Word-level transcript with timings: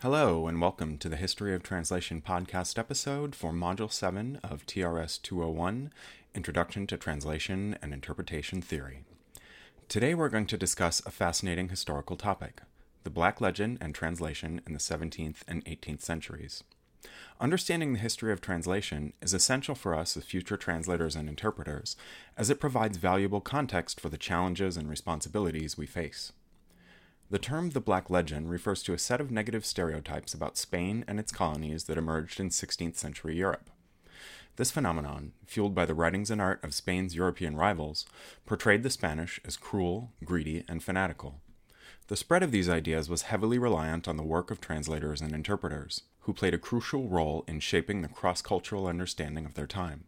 Hello, 0.00 0.46
and 0.46 0.60
welcome 0.60 0.98
to 0.98 1.08
the 1.08 1.16
History 1.16 1.54
of 1.54 1.62
Translation 1.62 2.20
podcast 2.20 2.78
episode 2.78 3.34
for 3.34 3.50
Module 3.50 3.90
7 3.90 4.38
of 4.44 4.66
TRS 4.66 5.22
201 5.22 5.90
Introduction 6.34 6.86
to 6.88 6.98
Translation 6.98 7.78
and 7.80 7.94
Interpretation 7.94 8.60
Theory. 8.60 9.04
Today 9.88 10.14
we're 10.14 10.28
going 10.28 10.44
to 10.48 10.58
discuss 10.58 11.00
a 11.06 11.10
fascinating 11.10 11.70
historical 11.70 12.14
topic 12.14 12.60
the 13.04 13.10
Black 13.10 13.40
Legend 13.40 13.78
and 13.80 13.94
translation 13.94 14.60
in 14.66 14.74
the 14.74 14.78
17th 14.78 15.38
and 15.48 15.64
18th 15.64 16.02
centuries. 16.02 16.62
Understanding 17.40 17.94
the 17.94 17.98
history 17.98 18.34
of 18.34 18.42
translation 18.42 19.14
is 19.22 19.32
essential 19.32 19.74
for 19.74 19.94
us 19.94 20.14
as 20.14 20.24
future 20.24 20.58
translators 20.58 21.16
and 21.16 21.26
interpreters, 21.26 21.96
as 22.36 22.50
it 22.50 22.60
provides 22.60 22.98
valuable 22.98 23.40
context 23.40 23.98
for 23.98 24.10
the 24.10 24.18
challenges 24.18 24.76
and 24.76 24.90
responsibilities 24.90 25.78
we 25.78 25.86
face. 25.86 26.32
The 27.28 27.38
term 27.40 27.70
the 27.70 27.80
Black 27.80 28.08
Legend 28.08 28.50
refers 28.50 28.84
to 28.84 28.92
a 28.92 28.98
set 28.98 29.20
of 29.20 29.32
negative 29.32 29.66
stereotypes 29.66 30.32
about 30.32 30.56
Spain 30.56 31.04
and 31.08 31.18
its 31.18 31.32
colonies 31.32 31.84
that 31.84 31.98
emerged 31.98 32.38
in 32.38 32.50
16th 32.50 32.96
century 32.96 33.36
Europe. 33.36 33.68
This 34.54 34.70
phenomenon, 34.70 35.32
fueled 35.44 35.74
by 35.74 35.86
the 35.86 35.94
writings 35.94 36.30
and 36.30 36.40
art 36.40 36.62
of 36.62 36.72
Spain's 36.72 37.16
European 37.16 37.56
rivals, 37.56 38.06
portrayed 38.46 38.84
the 38.84 38.90
Spanish 38.90 39.40
as 39.44 39.56
cruel, 39.56 40.12
greedy, 40.24 40.64
and 40.68 40.84
fanatical. 40.84 41.40
The 42.06 42.16
spread 42.16 42.44
of 42.44 42.52
these 42.52 42.68
ideas 42.68 43.10
was 43.10 43.22
heavily 43.22 43.58
reliant 43.58 44.06
on 44.06 44.16
the 44.16 44.22
work 44.22 44.52
of 44.52 44.60
translators 44.60 45.20
and 45.20 45.32
interpreters, 45.32 46.02
who 46.20 46.32
played 46.32 46.54
a 46.54 46.58
crucial 46.58 47.08
role 47.08 47.44
in 47.48 47.58
shaping 47.58 48.02
the 48.02 48.08
cross 48.08 48.40
cultural 48.40 48.86
understanding 48.86 49.44
of 49.44 49.54
their 49.54 49.66
time. 49.66 50.04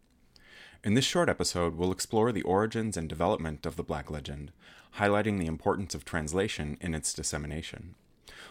In 0.85 0.95
this 0.95 1.05
short 1.05 1.29
episode, 1.29 1.75
we'll 1.75 1.91
explore 1.91 2.31
the 2.31 2.43
origins 2.43 2.97
and 2.97 3.09
development 3.09 3.67
of 3.67 3.75
the 3.75 3.83
Black 3.83 4.13
Legend, 4.13 4.53
highlighting 4.99 5.41
the 5.41 5.47
importance 5.47 5.93
of 5.93 6.05
translation 6.05 6.79
in 6.81 6.95
its 6.95 7.13
dissemination. 7.13 7.97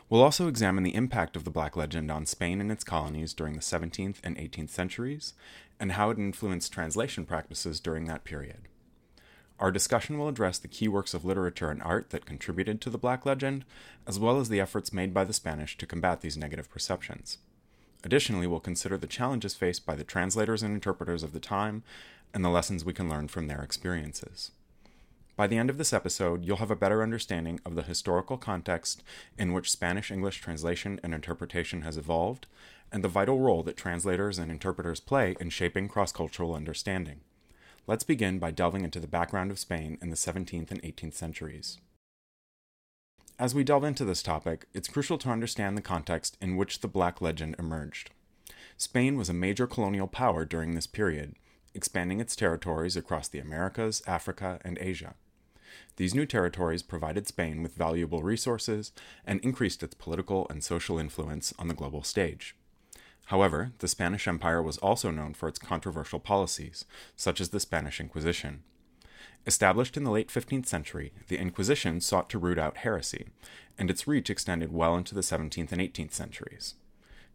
We'll 0.09 0.23
also 0.23 0.49
examine 0.49 0.83
the 0.83 0.93
impact 0.93 1.37
of 1.37 1.45
the 1.45 1.51
Black 1.51 1.77
Legend 1.77 2.11
on 2.11 2.25
Spain 2.25 2.59
and 2.59 2.69
its 2.69 2.83
colonies 2.83 3.33
during 3.33 3.53
the 3.53 3.61
17th 3.61 4.17
and 4.25 4.35
18th 4.35 4.71
centuries, 4.71 5.35
and 5.79 5.93
how 5.93 6.09
it 6.09 6.17
influenced 6.17 6.73
translation 6.73 7.23
practices 7.23 7.79
during 7.79 8.05
that 8.05 8.25
period. 8.25 8.67
Our 9.57 9.71
discussion 9.71 10.17
will 10.17 10.27
address 10.27 10.59
the 10.59 10.67
key 10.67 10.89
works 10.89 11.13
of 11.13 11.23
literature 11.23 11.71
and 11.71 11.81
art 11.81 12.09
that 12.09 12.25
contributed 12.25 12.81
to 12.81 12.89
the 12.89 12.97
Black 12.97 13.25
Legend, 13.25 13.63
as 14.05 14.19
well 14.19 14.37
as 14.37 14.49
the 14.49 14.59
efforts 14.59 14.91
made 14.91 15.13
by 15.13 15.23
the 15.23 15.31
Spanish 15.31 15.77
to 15.77 15.85
combat 15.85 16.19
these 16.19 16.37
negative 16.37 16.69
perceptions. 16.69 17.37
Additionally, 18.03 18.47
we'll 18.47 18.59
consider 18.59 18.97
the 18.97 19.07
challenges 19.07 19.55
faced 19.55 19.85
by 19.85 19.95
the 19.95 20.03
translators 20.03 20.63
and 20.63 20.73
interpreters 20.73 21.23
of 21.23 21.33
the 21.33 21.39
time 21.39 21.83
and 22.33 22.43
the 22.43 22.49
lessons 22.49 22.85
we 22.85 22.93
can 22.93 23.09
learn 23.09 23.27
from 23.27 23.47
their 23.47 23.61
experiences. 23.61 24.51
By 25.35 25.45
the 25.45 25.57
end 25.57 25.69
of 25.69 25.77
this 25.77 25.93
episode, 25.93 26.43
you'll 26.43 26.57
have 26.57 26.71
a 26.71 26.75
better 26.75 27.03
understanding 27.03 27.59
of 27.63 27.75
the 27.75 27.83
historical 27.83 28.37
context 28.37 29.03
in 29.37 29.53
which 29.53 29.71
Spanish 29.71 30.09
English 30.09 30.41
translation 30.41 30.99
and 31.03 31.13
interpretation 31.13 31.83
has 31.83 31.95
evolved, 31.95 32.47
and 32.91 33.03
the 33.03 33.07
vital 33.07 33.39
role 33.39 33.61
that 33.63 33.77
translators 33.77 34.39
and 34.39 34.51
interpreters 34.51 34.99
play 34.99 35.35
in 35.39 35.49
shaping 35.49 35.87
cross 35.87 36.11
cultural 36.11 36.55
understanding. 36.55 37.21
Let's 37.85 38.03
begin 38.03 38.39
by 38.39 38.51
delving 38.51 38.83
into 38.83 38.99
the 38.99 39.07
background 39.07 39.51
of 39.51 39.59
Spain 39.59 39.97
in 40.01 40.09
the 40.09 40.15
17th 40.15 40.71
and 40.71 40.81
18th 40.81 41.13
centuries. 41.13 41.77
As 43.39 43.53
we 43.53 43.63
delve 43.63 43.83
into 43.83 44.03
this 44.03 44.23
topic, 44.23 44.65
it's 44.73 44.87
crucial 44.87 45.19
to 45.19 45.29
understand 45.29 45.77
the 45.77 45.81
context 45.81 46.37
in 46.41 46.55
which 46.55 46.79
the 46.79 46.87
Black 46.87 47.21
Legend 47.21 47.55
emerged. 47.59 48.09
Spain 48.77 49.15
was 49.15 49.29
a 49.29 49.33
major 49.33 49.67
colonial 49.67 50.07
power 50.07 50.43
during 50.43 50.73
this 50.73 50.87
period, 50.87 51.35
expanding 51.75 52.19
its 52.19 52.35
territories 52.35 52.97
across 52.97 53.27
the 53.27 53.37
Americas, 53.37 54.01
Africa, 54.07 54.59
and 54.63 54.79
Asia. 54.79 55.13
These 55.97 56.15
new 56.15 56.25
territories 56.25 56.81
provided 56.81 57.27
Spain 57.27 57.61
with 57.61 57.75
valuable 57.75 58.23
resources 58.23 58.91
and 59.23 59.39
increased 59.41 59.83
its 59.83 59.93
political 59.93 60.47
and 60.49 60.63
social 60.63 60.97
influence 60.97 61.53
on 61.59 61.67
the 61.67 61.75
global 61.75 62.01
stage. 62.01 62.55
However, 63.25 63.71
the 63.79 63.87
Spanish 63.87 64.27
Empire 64.27 64.63
was 64.63 64.79
also 64.79 65.11
known 65.11 65.35
for 65.35 65.47
its 65.47 65.59
controversial 65.59 66.19
policies, 66.19 66.85
such 67.15 67.39
as 67.39 67.49
the 67.49 67.59
Spanish 67.59 67.99
Inquisition, 67.99 68.63
Established 69.47 69.95
in 69.95 70.03
the 70.03 70.11
late 70.11 70.27
15th 70.27 70.65
century, 70.65 71.13
the 71.29 71.39
Inquisition 71.39 72.01
sought 72.01 72.29
to 72.29 72.37
root 72.37 72.59
out 72.59 72.77
heresy, 72.77 73.27
and 73.77 73.89
its 73.89 74.05
reach 74.05 74.29
extended 74.29 74.73
well 74.73 74.97
into 74.97 75.15
the 75.15 75.21
17th 75.21 75.71
and 75.71 75.81
18th 75.81 76.11
centuries. 76.11 76.75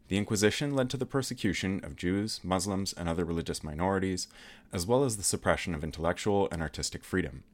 The 0.09 0.19
Inquisition 0.19 0.75
led 0.75 0.91
to 0.91 0.99
the 0.99 1.07
persecution 1.07 1.81
of 1.83 1.97
Jews, 1.97 2.41
Muslims, 2.45 2.93
and 2.93 3.09
other 3.09 3.25
religious 3.25 3.65
minorities, 3.65 4.29
as 4.75 4.87
well 4.87 5.05
as 5.05 5.17
the 5.17 5.23
suppression 5.23 5.75
of 5.75 5.83
intellectual 5.83 6.49
and 6.53 6.61
artistic 6.61 7.03
freedom. 7.03 7.45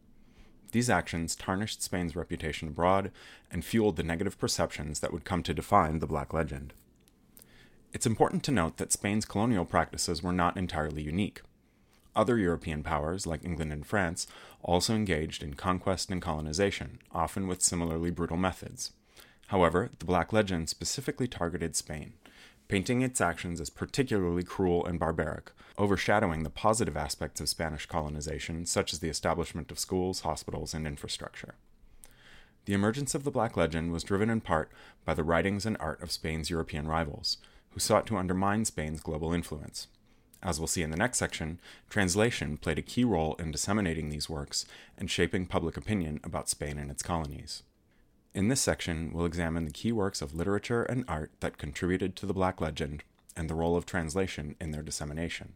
These 0.72 0.90
actions 0.90 1.36
tarnished 1.36 1.80
Spain's 1.80 2.16
reputation 2.16 2.66
abroad 2.66 3.12
and 3.52 3.64
fueled 3.64 3.94
the 3.94 4.02
negative 4.02 4.40
perceptions 4.40 4.98
that 4.98 5.12
would 5.12 5.24
come 5.24 5.44
to 5.44 5.54
define 5.54 6.00
the 6.00 6.06
Black 6.08 6.34
Legend. 6.34 6.72
It's 7.92 8.06
important 8.06 8.42
to 8.42 8.50
note 8.50 8.76
that 8.78 8.92
Spain's 8.92 9.24
colonial 9.24 9.64
practices 9.64 10.20
were 10.20 10.32
not 10.32 10.56
entirely 10.56 11.02
unique. 11.02 11.42
Other 12.18 12.36
European 12.36 12.82
powers, 12.82 13.28
like 13.28 13.44
England 13.44 13.72
and 13.72 13.86
France, 13.86 14.26
also 14.60 14.92
engaged 14.92 15.40
in 15.44 15.54
conquest 15.54 16.10
and 16.10 16.20
colonization, 16.20 16.98
often 17.12 17.46
with 17.46 17.62
similarly 17.62 18.10
brutal 18.10 18.36
methods. 18.36 18.90
However, 19.46 19.90
the 20.00 20.04
Black 20.04 20.32
Legend 20.32 20.68
specifically 20.68 21.28
targeted 21.28 21.76
Spain, 21.76 22.14
painting 22.66 23.02
its 23.02 23.20
actions 23.20 23.60
as 23.60 23.70
particularly 23.70 24.42
cruel 24.42 24.84
and 24.84 24.98
barbaric, 24.98 25.52
overshadowing 25.78 26.42
the 26.42 26.50
positive 26.50 26.96
aspects 26.96 27.40
of 27.40 27.48
Spanish 27.48 27.86
colonization, 27.86 28.66
such 28.66 28.92
as 28.92 28.98
the 28.98 29.08
establishment 29.08 29.70
of 29.70 29.78
schools, 29.78 30.22
hospitals, 30.22 30.74
and 30.74 30.88
infrastructure. 30.88 31.54
The 32.64 32.74
emergence 32.74 33.14
of 33.14 33.22
the 33.22 33.30
Black 33.30 33.56
Legend 33.56 33.92
was 33.92 34.02
driven 34.02 34.28
in 34.28 34.40
part 34.40 34.72
by 35.04 35.14
the 35.14 35.22
writings 35.22 35.64
and 35.64 35.76
art 35.78 36.02
of 36.02 36.10
Spain's 36.10 36.50
European 36.50 36.88
rivals, 36.88 37.38
who 37.70 37.78
sought 37.78 38.08
to 38.08 38.16
undermine 38.16 38.64
Spain's 38.64 39.00
global 39.00 39.32
influence. 39.32 39.86
As 40.42 40.60
we'll 40.60 40.68
see 40.68 40.82
in 40.82 40.90
the 40.90 40.96
next 40.96 41.18
section, 41.18 41.60
translation 41.90 42.56
played 42.58 42.78
a 42.78 42.82
key 42.82 43.04
role 43.04 43.34
in 43.38 43.50
disseminating 43.50 44.08
these 44.08 44.30
works 44.30 44.66
and 44.96 45.10
shaping 45.10 45.46
public 45.46 45.76
opinion 45.76 46.20
about 46.22 46.48
Spain 46.48 46.78
and 46.78 46.90
its 46.90 47.02
colonies. 47.02 47.64
In 48.34 48.48
this 48.48 48.60
section, 48.60 49.12
we'll 49.12 49.26
examine 49.26 49.64
the 49.64 49.72
key 49.72 49.90
works 49.90 50.22
of 50.22 50.34
literature 50.34 50.84
and 50.84 51.04
art 51.08 51.32
that 51.40 51.58
contributed 51.58 52.14
to 52.16 52.26
the 52.26 52.34
Black 52.34 52.60
Legend 52.60 53.02
and 53.36 53.50
the 53.50 53.54
role 53.54 53.76
of 53.76 53.86
translation 53.86 54.54
in 54.60 54.70
their 54.70 54.82
dissemination. 54.82 55.54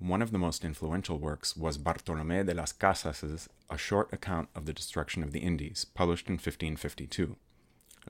One 0.00 0.22
of 0.22 0.32
the 0.32 0.38
most 0.38 0.64
influential 0.64 1.18
works 1.18 1.56
was 1.56 1.78
Bartolomé 1.78 2.44
de 2.44 2.54
las 2.54 2.72
Casas's 2.72 3.48
A 3.70 3.78
Short 3.78 4.12
Account 4.12 4.48
of 4.54 4.66
the 4.66 4.72
Destruction 4.72 5.22
of 5.22 5.30
the 5.30 5.38
Indies, 5.38 5.84
published 5.84 6.26
in 6.26 6.34
1552. 6.34 7.36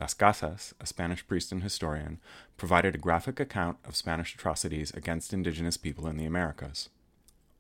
Las 0.00 0.15
Casas, 0.15 0.75
a 0.81 0.87
Spanish 0.87 1.27
priest 1.27 1.53
and 1.53 1.62
historian, 1.62 2.21
provided 2.56 2.94
a 2.94 2.99
graphic 2.99 3.38
account 3.38 3.78
of 3.84 3.97
Spanish 3.97 4.34
atrocities 4.34 4.91
against 4.93 5.32
indigenous 5.32 5.77
people 5.77 6.06
in 6.06 6.16
the 6.16 6.25
Americas. 6.25 6.88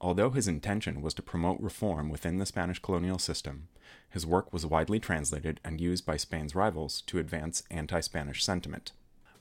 Although 0.00 0.30
his 0.30 0.48
intention 0.48 1.00
was 1.00 1.14
to 1.14 1.22
promote 1.22 1.60
reform 1.60 2.10
within 2.10 2.38
the 2.38 2.46
Spanish 2.46 2.78
colonial 2.78 3.18
system, 3.18 3.68
his 4.10 4.26
work 4.26 4.52
was 4.52 4.66
widely 4.66 4.98
translated 4.98 5.60
and 5.64 5.80
used 5.80 6.04
by 6.04 6.16
Spain's 6.16 6.54
rivals 6.54 7.02
to 7.02 7.18
advance 7.18 7.62
anti 7.70 8.00
Spanish 8.00 8.44
sentiment. 8.44 8.92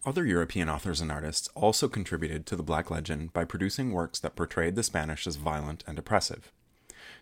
Other 0.05 0.25
European 0.25 0.69
authors 0.69 1.01
and 1.01 1.11
artists 1.11 1.47
also 1.55 1.87
contributed 1.87 2.45
to 2.45 2.55
the 2.55 2.63
Black 2.63 2.91
Legend 2.91 3.33
by 3.33 3.45
producing 3.45 3.91
works 3.91 4.19
that 4.19 4.35
portrayed 4.35 4.75
the 4.75 4.83
Spanish 4.83 5.25
as 5.25 5.37
violent 5.37 5.83
and 5.87 5.97
oppressive. 5.97 6.51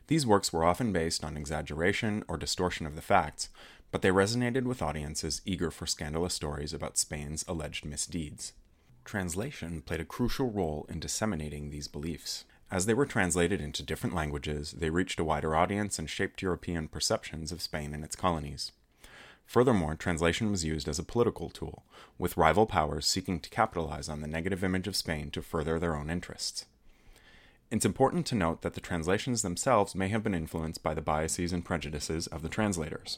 These 0.07 0.25
works 0.25 0.51
were 0.51 0.63
often 0.63 0.91
based 0.91 1.23
on 1.23 1.37
exaggeration 1.37 2.23
or 2.27 2.37
distortion 2.37 2.85
of 2.85 2.95
the 2.95 3.01
facts, 3.01 3.49
but 3.91 4.01
they 4.01 4.09
resonated 4.09 4.63
with 4.63 4.81
audiences 4.81 5.41
eager 5.45 5.69
for 5.69 5.85
scandalous 5.85 6.33
stories 6.33 6.73
about 6.73 6.97
Spain's 6.97 7.45
alleged 7.47 7.85
misdeeds. 7.85 8.53
Translation 9.03 9.81
played 9.81 9.99
a 9.99 10.05
crucial 10.05 10.49
role 10.49 10.85
in 10.89 10.99
disseminating 10.99 11.69
these 11.69 11.87
beliefs. 11.87 12.45
As 12.71 12.85
they 12.85 12.93
were 12.93 13.05
translated 13.05 13.59
into 13.59 13.83
different 13.83 14.15
languages, 14.15 14.71
they 14.71 14.89
reached 14.89 15.19
a 15.19 15.25
wider 15.25 15.55
audience 15.55 15.99
and 15.99 16.09
shaped 16.09 16.41
European 16.41 16.87
perceptions 16.87 17.51
of 17.51 17.61
Spain 17.61 17.93
and 17.93 18.03
its 18.03 18.15
colonies. 18.15 18.71
Furthermore, 19.45 19.95
translation 19.95 20.49
was 20.49 20.63
used 20.63 20.87
as 20.87 20.97
a 20.97 21.03
political 21.03 21.49
tool, 21.49 21.83
with 22.17 22.37
rival 22.37 22.65
powers 22.65 23.05
seeking 23.05 23.41
to 23.41 23.49
capitalize 23.49 24.07
on 24.07 24.21
the 24.21 24.27
negative 24.27 24.63
image 24.63 24.87
of 24.87 24.95
Spain 24.95 25.29
to 25.31 25.41
further 25.41 25.77
their 25.77 25.97
own 25.97 26.09
interests. 26.09 26.65
It's 27.69 27.85
important 27.85 28.25
to 28.27 28.35
note 28.35 28.61
that 28.61 28.75
the 28.75 28.81
translations 28.81 29.41
themselves 29.41 29.95
may 29.95 30.07
have 30.07 30.23
been 30.23 30.35
influenced 30.35 30.81
by 30.81 30.93
the 30.93 31.01
biases 31.01 31.51
and 31.51 31.65
prejudices 31.65 32.27
of 32.27 32.43
the 32.43 32.49
translators. 32.49 33.17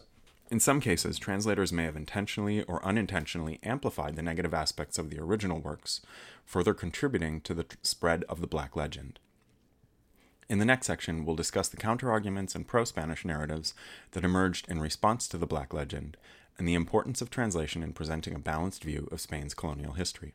In 0.52 0.60
some 0.60 0.80
cases, 0.80 1.18
translators 1.18 1.74
may 1.74 1.86
have 1.86 1.96
intentionally 1.96 2.64
or 2.64 2.86
unintentionally 2.86 3.60
amplified 3.64 4.16
the 4.16 4.22
negative 4.22 4.54
aspects 4.54 4.98
of 4.98 5.10
the 5.10 5.20
original 5.20 5.60
works, 5.60 6.02
further 6.46 6.74
contributing 6.74 7.42
to 7.42 7.54
the 7.54 7.66
spread 7.82 8.24
of 8.26 8.42
the 8.42 8.48
Black 8.48 8.76
Legend. 8.76 9.20
In 10.50 10.60
the 10.60 10.66
next 10.66 10.86
section, 10.86 11.26
we'll 11.26 11.36
discuss 11.36 11.70
the 11.70 11.78
counterarguments 11.78 12.54
and 12.54 12.68
pro 12.68 12.84
Spanish 12.84 13.26
narratives 13.26 13.74
that 14.12 14.26
emerged 14.26 14.70
in 14.70 14.80
response 14.80 15.28
to 15.30 15.38
the 15.38 15.48
Black 15.48 15.74
Legend 15.74 16.18
and 16.58 16.68
the 16.68 16.76
importance 16.76 17.22
of 17.22 17.30
translation 17.30 17.82
in 17.82 17.94
presenting 17.94 18.36
a 18.36 18.40
balanced 18.40 18.84
view 18.84 19.08
of 19.12 19.22
Spain's 19.22 19.54
colonial 19.54 19.94
history. 19.94 20.34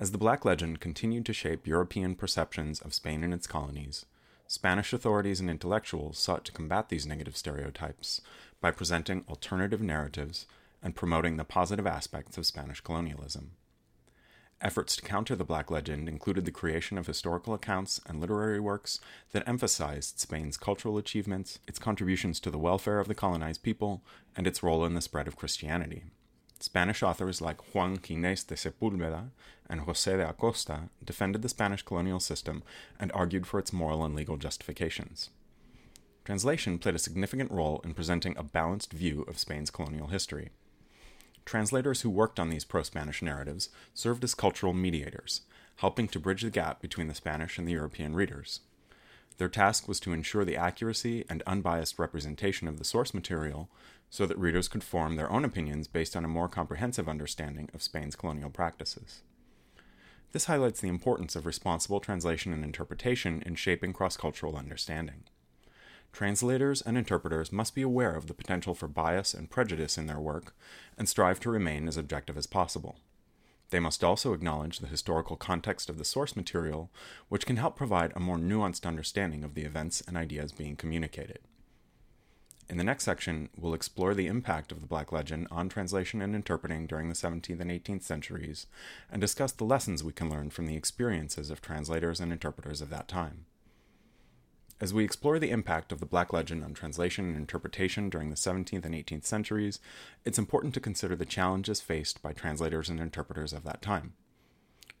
As 0.00 0.12
the 0.12 0.18
Black 0.18 0.44
Legend 0.44 0.80
continued 0.80 1.26
to 1.26 1.32
shape 1.32 1.66
European 1.66 2.14
perceptions 2.14 2.80
of 2.80 2.94
Spain 2.94 3.22
and 3.22 3.34
its 3.34 3.46
colonies, 3.46 4.06
Spanish 4.50 4.94
authorities 4.94 5.40
and 5.40 5.50
intellectuals 5.50 6.18
sought 6.18 6.42
to 6.46 6.52
combat 6.52 6.88
these 6.88 7.06
negative 7.06 7.36
stereotypes 7.36 8.22
by 8.62 8.70
presenting 8.70 9.22
alternative 9.28 9.82
narratives 9.82 10.46
and 10.82 10.96
promoting 10.96 11.36
the 11.36 11.44
positive 11.44 11.86
aspects 11.86 12.38
of 12.38 12.46
Spanish 12.46 12.80
colonialism. 12.80 13.50
Efforts 14.62 14.96
to 14.96 15.02
counter 15.02 15.36
the 15.36 15.44
Black 15.44 15.70
Legend 15.70 16.08
included 16.08 16.46
the 16.46 16.50
creation 16.50 16.96
of 16.96 17.06
historical 17.06 17.52
accounts 17.52 18.00
and 18.06 18.22
literary 18.22 18.58
works 18.58 19.00
that 19.32 19.46
emphasized 19.46 20.18
Spain's 20.18 20.56
cultural 20.56 20.96
achievements, 20.96 21.58
its 21.68 21.78
contributions 21.78 22.40
to 22.40 22.50
the 22.50 22.56
welfare 22.56 23.00
of 23.00 23.06
the 23.06 23.14
colonized 23.14 23.62
people, 23.62 24.02
and 24.34 24.46
its 24.46 24.62
role 24.62 24.82
in 24.86 24.94
the 24.94 25.02
spread 25.02 25.28
of 25.28 25.36
Christianity. 25.36 26.04
Spanish 26.60 27.02
authors 27.02 27.40
like 27.40 27.74
Juan 27.74 27.98
Ginés 27.98 28.46
de 28.46 28.54
Sepúlveda 28.54 29.30
and 29.70 29.82
José 29.82 30.16
de 30.16 30.28
Acosta 30.28 30.88
defended 31.04 31.42
the 31.42 31.48
Spanish 31.48 31.82
colonial 31.82 32.20
system 32.20 32.62
and 32.98 33.12
argued 33.12 33.46
for 33.46 33.60
its 33.60 33.72
moral 33.72 34.04
and 34.04 34.14
legal 34.14 34.36
justifications. 34.36 35.30
Translation 36.24 36.78
played 36.78 36.94
a 36.94 36.98
significant 36.98 37.50
role 37.50 37.80
in 37.84 37.94
presenting 37.94 38.36
a 38.36 38.42
balanced 38.42 38.92
view 38.92 39.22
of 39.22 39.38
Spain's 39.38 39.70
colonial 39.70 40.08
history. 40.08 40.50
Translators 41.44 42.02
who 42.02 42.10
worked 42.10 42.38
on 42.38 42.50
these 42.50 42.64
pro 42.64 42.82
Spanish 42.82 43.22
narratives 43.22 43.70
served 43.94 44.22
as 44.24 44.34
cultural 44.34 44.74
mediators, 44.74 45.42
helping 45.76 46.08
to 46.08 46.20
bridge 46.20 46.42
the 46.42 46.50
gap 46.50 46.82
between 46.82 47.08
the 47.08 47.14
Spanish 47.14 47.56
and 47.56 47.66
the 47.66 47.72
European 47.72 48.14
readers. 48.14 48.60
Their 49.38 49.48
task 49.48 49.86
was 49.86 50.00
to 50.00 50.12
ensure 50.12 50.44
the 50.44 50.56
accuracy 50.56 51.24
and 51.30 51.42
unbiased 51.46 51.98
representation 51.98 52.66
of 52.68 52.78
the 52.78 52.84
source 52.84 53.14
material 53.14 53.70
so 54.10 54.26
that 54.26 54.38
readers 54.38 54.68
could 54.68 54.82
form 54.82 55.16
their 55.16 55.30
own 55.30 55.44
opinions 55.44 55.86
based 55.86 56.16
on 56.16 56.24
a 56.24 56.28
more 56.28 56.48
comprehensive 56.48 57.08
understanding 57.08 57.68
of 57.74 57.82
Spain's 57.82 58.16
colonial 58.16 58.50
practices. 58.50 59.22
This 60.32 60.44
highlights 60.44 60.80
the 60.80 60.88
importance 60.88 61.36
of 61.36 61.46
responsible 61.46 62.00
translation 62.00 62.52
and 62.52 62.62
interpretation 62.62 63.42
in 63.46 63.54
shaping 63.54 63.92
cross 63.92 64.16
cultural 64.16 64.56
understanding. 64.56 65.24
Translators 66.12 66.82
and 66.82 66.98
interpreters 66.98 67.52
must 67.52 67.74
be 67.74 67.82
aware 67.82 68.14
of 68.14 68.26
the 68.26 68.34
potential 68.34 68.74
for 68.74 68.88
bias 68.88 69.34
and 69.34 69.50
prejudice 69.50 69.96
in 69.96 70.06
their 70.06 70.18
work 70.18 70.54
and 70.96 71.08
strive 71.08 71.38
to 71.40 71.50
remain 71.50 71.86
as 71.86 71.96
objective 71.96 72.36
as 72.36 72.46
possible. 72.46 72.96
They 73.70 73.80
must 73.80 74.02
also 74.02 74.32
acknowledge 74.32 74.78
the 74.78 74.86
historical 74.86 75.36
context 75.36 75.90
of 75.90 75.98
the 75.98 76.04
source 76.04 76.34
material, 76.34 76.90
which 77.28 77.46
can 77.46 77.56
help 77.56 77.76
provide 77.76 78.12
a 78.14 78.20
more 78.20 78.38
nuanced 78.38 78.86
understanding 78.86 79.44
of 79.44 79.54
the 79.54 79.62
events 79.62 80.02
and 80.06 80.16
ideas 80.16 80.52
being 80.52 80.76
communicated. 80.76 81.40
In 82.70 82.76
the 82.76 82.84
next 82.84 83.04
section, 83.04 83.48
we'll 83.56 83.72
explore 83.72 84.14
the 84.14 84.26
impact 84.26 84.72
of 84.72 84.82
the 84.82 84.86
Black 84.86 85.10
Legend 85.10 85.48
on 85.50 85.70
translation 85.70 86.20
and 86.20 86.34
interpreting 86.34 86.86
during 86.86 87.08
the 87.08 87.14
17th 87.14 87.60
and 87.60 87.70
18th 87.70 88.02
centuries, 88.02 88.66
and 89.10 89.22
discuss 89.22 89.52
the 89.52 89.64
lessons 89.64 90.04
we 90.04 90.12
can 90.12 90.28
learn 90.28 90.50
from 90.50 90.66
the 90.66 90.76
experiences 90.76 91.50
of 91.50 91.62
translators 91.62 92.20
and 92.20 92.30
interpreters 92.30 92.82
of 92.82 92.90
that 92.90 93.08
time. 93.08 93.46
As 94.80 94.92
we 94.92 95.02
explore 95.02 95.38
the 95.38 95.50
impact 95.50 95.92
of 95.92 95.98
the 95.98 96.06
Black 96.06 96.32
Legend 96.32 96.62
on 96.62 96.74
translation 96.74 97.26
and 97.28 97.36
interpretation 97.36 98.10
during 98.10 98.28
the 98.28 98.36
17th 98.36 98.84
and 98.84 98.94
18th 98.94 99.24
centuries, 99.24 99.80
it's 100.26 100.38
important 100.38 100.74
to 100.74 100.80
consider 100.80 101.16
the 101.16 101.24
challenges 101.24 101.80
faced 101.80 102.22
by 102.22 102.32
translators 102.32 102.90
and 102.90 103.00
interpreters 103.00 103.54
of 103.54 103.64
that 103.64 103.80
time. 103.80 104.12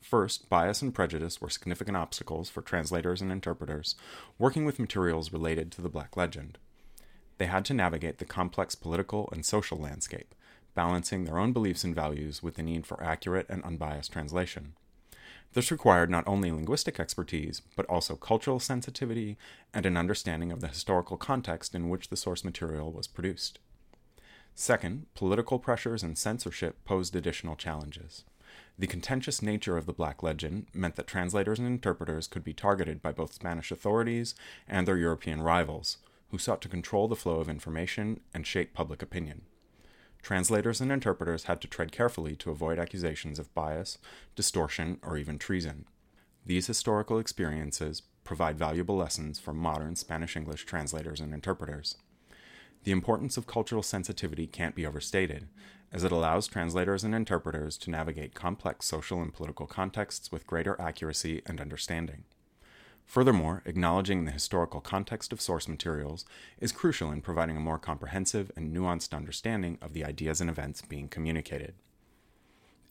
First, 0.00 0.48
bias 0.48 0.80
and 0.80 0.94
prejudice 0.94 1.40
were 1.40 1.50
significant 1.50 1.96
obstacles 1.98 2.48
for 2.48 2.62
translators 2.62 3.20
and 3.20 3.30
interpreters 3.30 3.94
working 4.38 4.64
with 4.64 4.78
materials 4.78 5.32
related 5.32 5.70
to 5.72 5.82
the 5.82 5.88
Black 5.88 6.16
Legend. 6.16 6.58
They 7.38 7.46
had 7.46 7.64
to 7.66 7.74
navigate 7.74 8.18
the 8.18 8.24
complex 8.24 8.74
political 8.74 9.28
and 9.32 9.46
social 9.46 9.78
landscape, 9.78 10.34
balancing 10.74 11.24
their 11.24 11.38
own 11.38 11.52
beliefs 11.52 11.84
and 11.84 11.94
values 11.94 12.42
with 12.42 12.56
the 12.56 12.62
need 12.62 12.86
for 12.86 13.02
accurate 13.02 13.46
and 13.48 13.64
unbiased 13.64 14.12
translation. 14.12 14.74
This 15.54 15.70
required 15.70 16.10
not 16.10 16.26
only 16.26 16.50
linguistic 16.50 17.00
expertise, 17.00 17.62
but 17.74 17.86
also 17.86 18.16
cultural 18.16 18.60
sensitivity 18.60 19.38
and 19.72 19.86
an 19.86 19.96
understanding 19.96 20.52
of 20.52 20.60
the 20.60 20.68
historical 20.68 21.16
context 21.16 21.74
in 21.74 21.88
which 21.88 22.08
the 22.08 22.16
source 22.16 22.44
material 22.44 22.92
was 22.92 23.06
produced. 23.06 23.58
Second, 24.54 25.06
political 25.14 25.58
pressures 25.58 26.02
and 26.02 26.18
censorship 26.18 26.84
posed 26.84 27.16
additional 27.16 27.56
challenges. 27.56 28.24
The 28.78 28.86
contentious 28.86 29.40
nature 29.40 29.76
of 29.76 29.86
the 29.86 29.92
Black 29.92 30.22
Legend 30.22 30.66
meant 30.74 30.96
that 30.96 31.06
translators 31.06 31.58
and 31.58 31.66
interpreters 31.66 32.26
could 32.26 32.44
be 32.44 32.52
targeted 32.52 33.00
by 33.00 33.12
both 33.12 33.32
Spanish 33.32 33.70
authorities 33.70 34.34
and 34.68 34.86
their 34.86 34.96
European 34.96 35.42
rivals, 35.42 35.98
who 36.30 36.38
sought 36.38 36.60
to 36.62 36.68
control 36.68 37.08
the 37.08 37.16
flow 37.16 37.40
of 37.40 37.48
information 37.48 38.20
and 38.34 38.46
shape 38.46 38.74
public 38.74 39.02
opinion. 39.02 39.42
Translators 40.22 40.80
and 40.80 40.90
interpreters 40.90 41.44
had 41.44 41.60
to 41.60 41.68
tread 41.68 41.92
carefully 41.92 42.36
to 42.36 42.50
avoid 42.50 42.78
accusations 42.78 43.38
of 43.38 43.54
bias, 43.54 43.98
distortion, 44.34 44.98
or 45.02 45.16
even 45.16 45.38
treason. 45.38 45.86
These 46.44 46.66
historical 46.66 47.18
experiences 47.18 48.02
provide 48.24 48.58
valuable 48.58 48.96
lessons 48.96 49.38
for 49.38 49.54
modern 49.54 49.96
Spanish 49.96 50.36
English 50.36 50.66
translators 50.66 51.20
and 51.20 51.32
interpreters. 51.32 51.96
The 52.84 52.92
importance 52.92 53.36
of 53.36 53.46
cultural 53.46 53.82
sensitivity 53.82 54.46
can't 54.46 54.74
be 54.74 54.86
overstated, 54.86 55.48
as 55.92 56.04
it 56.04 56.12
allows 56.12 56.46
translators 56.46 57.04
and 57.04 57.14
interpreters 57.14 57.78
to 57.78 57.90
navigate 57.90 58.34
complex 58.34 58.86
social 58.86 59.22
and 59.22 59.32
political 59.32 59.66
contexts 59.66 60.30
with 60.30 60.46
greater 60.46 60.78
accuracy 60.80 61.42
and 61.46 61.60
understanding. 61.60 62.24
Furthermore, 63.08 63.62
acknowledging 63.64 64.26
the 64.26 64.30
historical 64.30 64.82
context 64.82 65.32
of 65.32 65.40
source 65.40 65.66
materials 65.66 66.26
is 66.60 66.72
crucial 66.72 67.10
in 67.10 67.22
providing 67.22 67.56
a 67.56 67.60
more 67.60 67.78
comprehensive 67.78 68.52
and 68.54 68.76
nuanced 68.76 69.16
understanding 69.16 69.78
of 69.80 69.94
the 69.94 70.04
ideas 70.04 70.42
and 70.42 70.50
events 70.50 70.82
being 70.82 71.08
communicated. 71.08 71.74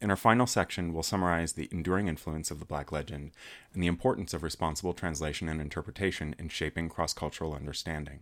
In 0.01 0.09
our 0.09 0.15
final 0.15 0.47
section, 0.47 0.91
we'll 0.91 1.03
summarize 1.03 1.53
the 1.53 1.69
enduring 1.71 2.07
influence 2.07 2.49
of 2.49 2.57
the 2.57 2.65
Black 2.65 2.91
Legend 2.91 3.29
and 3.73 3.83
the 3.83 3.87
importance 3.87 4.33
of 4.33 4.41
responsible 4.41 4.93
translation 4.93 5.47
and 5.47 5.61
interpretation 5.61 6.35
in 6.39 6.49
shaping 6.49 6.89
cross 6.89 7.13
cultural 7.13 7.53
understanding. 7.53 8.21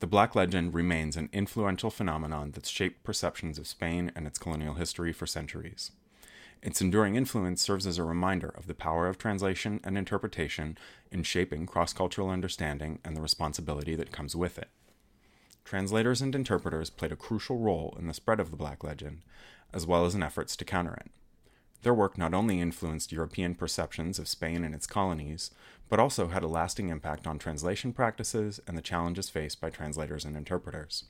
The 0.00 0.06
Black 0.06 0.34
Legend 0.34 0.74
remains 0.74 1.16
an 1.16 1.30
influential 1.32 1.90
phenomenon 1.90 2.50
that's 2.50 2.68
shaped 2.68 3.02
perceptions 3.02 3.58
of 3.58 3.66
Spain 3.66 4.12
and 4.14 4.26
its 4.26 4.38
colonial 4.38 4.74
history 4.74 5.14
for 5.14 5.26
centuries. 5.26 5.92
Its 6.62 6.80
enduring 6.80 7.14
influence 7.14 7.62
serves 7.62 7.86
as 7.86 7.98
a 7.98 8.04
reminder 8.04 8.48
of 8.48 8.66
the 8.66 8.74
power 8.74 9.06
of 9.06 9.18
translation 9.18 9.80
and 9.84 9.96
interpretation 9.96 10.76
in 11.10 11.22
shaping 11.22 11.66
cross 11.66 11.92
cultural 11.92 12.30
understanding 12.30 12.98
and 13.04 13.16
the 13.16 13.20
responsibility 13.20 13.94
that 13.94 14.12
comes 14.12 14.34
with 14.34 14.58
it. 14.58 14.68
Translators 15.64 16.22
and 16.22 16.34
interpreters 16.34 16.90
played 16.90 17.12
a 17.12 17.16
crucial 17.16 17.58
role 17.58 17.96
in 17.98 18.06
the 18.06 18.14
spread 18.14 18.40
of 18.40 18.50
the 18.50 18.56
Black 18.56 18.84
Legend, 18.84 19.22
as 19.72 19.86
well 19.86 20.06
as 20.06 20.14
in 20.14 20.22
efforts 20.22 20.56
to 20.56 20.64
counter 20.64 20.94
it. 20.94 21.10
Their 21.82 21.94
work 21.94 22.16
not 22.16 22.34
only 22.34 22.60
influenced 22.60 23.12
European 23.12 23.54
perceptions 23.54 24.18
of 24.18 24.28
Spain 24.28 24.64
and 24.64 24.74
its 24.74 24.86
colonies, 24.86 25.50
but 25.88 26.00
also 26.00 26.28
had 26.28 26.42
a 26.42 26.48
lasting 26.48 26.88
impact 26.88 27.26
on 27.26 27.38
translation 27.38 27.92
practices 27.92 28.60
and 28.66 28.76
the 28.76 28.82
challenges 28.82 29.28
faced 29.28 29.60
by 29.60 29.70
translators 29.70 30.24
and 30.24 30.36
interpreters. 30.36 31.04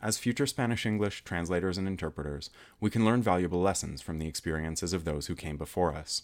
As 0.00 0.16
future 0.16 0.46
Spanish 0.46 0.86
English 0.86 1.24
translators 1.24 1.76
and 1.76 1.88
interpreters, 1.88 2.50
we 2.78 2.88
can 2.88 3.04
learn 3.04 3.20
valuable 3.20 3.60
lessons 3.60 4.00
from 4.00 4.20
the 4.20 4.28
experiences 4.28 4.92
of 4.92 5.04
those 5.04 5.26
who 5.26 5.34
came 5.34 5.56
before 5.56 5.92
us. 5.92 6.22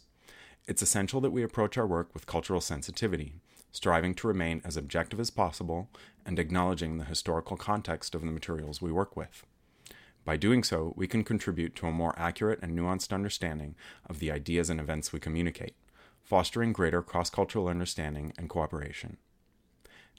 It's 0.68 0.80
essential 0.80 1.20
that 1.22 1.32
we 1.32 1.42
approach 1.42 1.76
our 1.76 1.86
work 1.86 2.14
with 2.14 2.26
cultural 2.26 2.60
sensitivity, 2.60 3.34
striving 3.72 4.14
to 4.14 4.28
remain 4.28 4.62
as 4.64 4.76
objective 4.76 5.18
as 5.18 5.30
possible 5.30 5.88
and 6.24 6.38
acknowledging 6.38 6.98
the 6.98 7.04
historical 7.04 7.56
context 7.56 8.14
of 8.14 8.20
the 8.20 8.30
materials 8.30 8.80
we 8.80 8.92
work 8.92 9.16
with. 9.16 9.44
By 10.24 10.36
doing 10.36 10.62
so, 10.62 10.94
we 10.96 11.08
can 11.08 11.24
contribute 11.24 11.74
to 11.76 11.88
a 11.88 11.92
more 11.92 12.14
accurate 12.16 12.60
and 12.62 12.78
nuanced 12.78 13.12
understanding 13.12 13.74
of 14.08 14.20
the 14.20 14.30
ideas 14.30 14.70
and 14.70 14.78
events 14.78 15.12
we 15.12 15.18
communicate, 15.18 15.74
fostering 16.22 16.72
greater 16.72 17.02
cross 17.02 17.28
cultural 17.28 17.66
understanding 17.66 18.32
and 18.38 18.48
cooperation. 18.48 19.16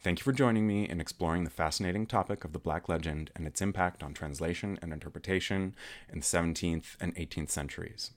Thank 0.06 0.20
you 0.20 0.24
for 0.24 0.34
joining 0.34 0.68
me 0.68 0.88
in 0.88 1.02
exploring 1.02 1.46
the 1.46 1.50
fascinating 1.50 2.06
topic 2.06 2.46
of 2.46 2.54
the 2.54 2.60
Black 2.60 2.88
Legend 2.88 3.32
and 3.36 3.48
its 3.48 3.60
impact 3.60 4.04
on 4.04 4.14
translation 4.14 4.78
and 4.80 4.94
interpretation 4.94 5.74
in 6.14 6.20
the 6.20 6.24
17th 6.24 6.96
and 7.02 7.16
18th 7.16 7.50
centuries. 7.50 8.12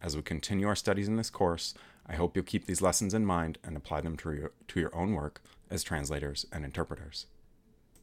As 0.00 0.14
we 0.14 0.22
continue 0.22 0.68
our 0.68 0.76
studies 0.76 1.08
in 1.08 1.16
this 1.16 1.30
course, 1.30 1.74
I 2.06 2.14
hope 2.14 2.36
you'll 2.36 2.44
keep 2.44 2.66
these 2.66 2.80
lessons 2.80 3.14
in 3.14 3.26
mind 3.26 3.58
and 3.64 3.76
apply 3.76 4.02
them 4.02 4.16
to 4.18 4.32
your, 4.32 4.52
to 4.68 4.78
your 4.78 4.94
own 4.94 5.12
work 5.14 5.42
as 5.70 5.82
translators 5.82 6.46
and 6.52 6.64
interpreters. 6.64 7.26